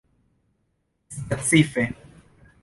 [1.39, 1.93] specife